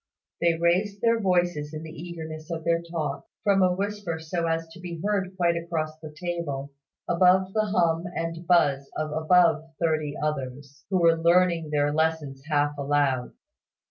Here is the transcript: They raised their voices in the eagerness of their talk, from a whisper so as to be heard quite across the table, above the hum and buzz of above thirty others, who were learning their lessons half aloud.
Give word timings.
They 0.41 0.55
raised 0.57 1.01
their 1.01 1.19
voices 1.19 1.75
in 1.75 1.83
the 1.83 1.91
eagerness 1.91 2.49
of 2.49 2.63
their 2.63 2.81
talk, 2.81 3.27
from 3.43 3.61
a 3.61 3.71
whisper 3.71 4.19
so 4.19 4.47
as 4.47 4.67
to 4.69 4.79
be 4.79 4.99
heard 5.05 5.37
quite 5.37 5.55
across 5.55 5.95
the 5.99 6.11
table, 6.11 6.71
above 7.07 7.53
the 7.53 7.65
hum 7.67 8.05
and 8.15 8.47
buzz 8.47 8.89
of 8.97 9.11
above 9.11 9.75
thirty 9.79 10.15
others, 10.17 10.85
who 10.89 11.03
were 11.03 11.15
learning 11.21 11.69
their 11.69 11.93
lessons 11.93 12.41
half 12.49 12.75
aloud. 12.79 13.33